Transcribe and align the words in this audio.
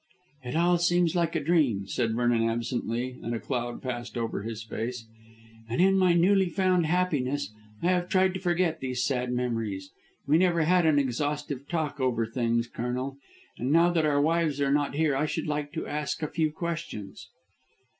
"It 0.43 0.55
all 0.55 0.79
seems 0.79 1.15
like 1.15 1.35
a 1.35 1.39
dream," 1.43 1.85
said 1.85 2.15
Vernon 2.15 2.49
absently, 2.49 3.19
and 3.21 3.35
a 3.35 3.39
cloud 3.39 3.83
passed 3.83 4.17
over 4.17 4.41
his 4.41 4.63
face, 4.63 5.05
"and 5.69 5.79
in 5.79 5.95
my 5.95 6.13
newly 6.13 6.49
found 6.49 6.87
happiness 6.87 7.53
I 7.83 7.89
have 7.91 8.09
tried 8.09 8.33
to 8.33 8.39
forget 8.39 8.79
these 8.79 9.03
sad 9.03 9.31
memories. 9.31 9.91
We 10.25 10.39
never 10.39 10.63
had 10.63 10.87
an 10.87 10.97
exhaustive 10.97 11.67
talk 11.69 11.99
over 11.99 12.25
things, 12.25 12.67
Colonel, 12.67 13.17
and 13.59 13.71
now 13.71 13.91
that 13.91 14.07
our 14.07 14.19
wives 14.19 14.59
are 14.59 14.71
not 14.71 14.95
here 14.95 15.15
I 15.15 15.27
should 15.27 15.45
like 15.45 15.71
to 15.73 15.85
ask 15.85 16.23
a 16.23 16.27
few 16.27 16.51
questions." 16.51 17.27